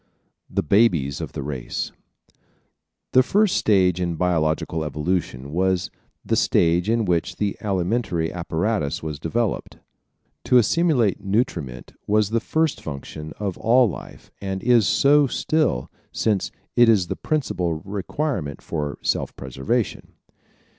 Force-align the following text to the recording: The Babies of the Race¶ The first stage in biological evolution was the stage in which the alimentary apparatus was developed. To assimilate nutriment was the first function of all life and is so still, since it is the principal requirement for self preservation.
The 0.49 0.63
Babies 0.63 1.21
of 1.21 1.33
the 1.33 1.43
Race¶ 1.43 1.91
The 3.11 3.21
first 3.21 3.55
stage 3.55 4.01
in 4.01 4.15
biological 4.15 4.83
evolution 4.83 5.51
was 5.51 5.91
the 6.25 6.35
stage 6.35 6.89
in 6.89 7.05
which 7.05 7.35
the 7.35 7.55
alimentary 7.61 8.33
apparatus 8.33 9.03
was 9.03 9.19
developed. 9.19 9.77
To 10.45 10.57
assimilate 10.57 11.23
nutriment 11.23 11.93
was 12.07 12.31
the 12.31 12.39
first 12.39 12.81
function 12.81 13.33
of 13.37 13.59
all 13.59 13.87
life 13.87 14.31
and 14.41 14.63
is 14.63 14.87
so 14.87 15.27
still, 15.27 15.87
since 16.11 16.51
it 16.75 16.89
is 16.89 17.05
the 17.05 17.15
principal 17.15 17.75
requirement 17.75 18.59
for 18.59 18.97
self 19.03 19.35
preservation. 19.35 20.13